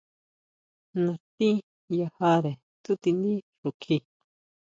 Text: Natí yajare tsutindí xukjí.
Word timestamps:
Natí 1.03 1.49
yajare 1.99 2.51
tsutindí 2.83 3.33
xukjí. 3.59 3.97